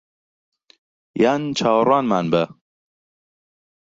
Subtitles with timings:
[1.21, 2.43] یان چاوەڕوانمان بە